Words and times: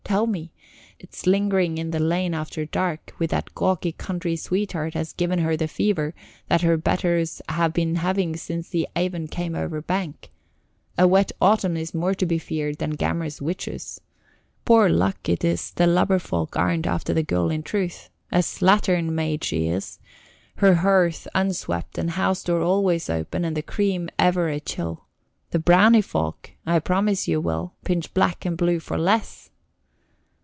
"Tell 0.11 0.27
me! 0.27 0.51
'Tis 0.99 1.25
lingering 1.25 1.77
in 1.77 1.91
the 1.91 1.99
lane 1.99 2.33
after 2.33 2.65
dark 2.65 3.13
with 3.17 3.29
that 3.29 3.55
gawky 3.55 3.93
country 3.93 4.35
sweetheart 4.35 4.93
has 4.93 5.13
given 5.13 5.39
her 5.39 5.55
the 5.55 5.69
fever 5.69 6.13
that 6.49 6.63
her 6.63 6.75
betters 6.75 7.41
have 7.47 7.71
been 7.71 7.95
having 7.95 8.35
since 8.35 8.67
the 8.67 8.89
Avon 8.97 9.29
come 9.29 9.55
over 9.55 9.81
bank. 9.81 10.29
A 10.97 11.07
wet 11.07 11.31
autumn 11.39 11.77
is 11.77 11.93
more 11.93 12.13
to 12.15 12.25
be 12.25 12.37
feared 12.37 12.79
than 12.79 12.89
Gammer's 12.97 13.41
witches. 13.41 14.01
Poor 14.65 14.89
luck 14.89 15.29
it 15.29 15.45
is 15.45 15.71
the 15.71 15.85
lubberfolk 15.87 16.57
aren't 16.57 16.87
after 16.87 17.13
the 17.13 17.23
girl 17.23 17.49
in 17.49 17.63
truth; 17.63 18.09
a 18.33 18.39
slattern 18.43 19.13
maid 19.15 19.45
she 19.45 19.67
is, 19.69 19.97
her 20.57 20.73
hearth 20.75 21.25
unswept 21.33 21.97
and 21.97 22.11
house 22.11 22.43
door 22.43 22.59
always 22.61 23.09
open 23.09 23.45
and 23.45 23.55
the 23.55 23.61
cream 23.63 24.09
ever 24.19 24.49
a 24.49 24.59
chill. 24.59 25.05
The 25.51 25.59
brownie 25.59 26.01
folk, 26.01 26.49
I 26.65 26.79
promise 26.79 27.29
you, 27.29 27.39
Will, 27.39 27.75
pinch 27.85 28.13
black 28.13 28.43
and 28.43 28.57
blue 28.57 28.79
for 28.81 28.97
less." 28.97 29.47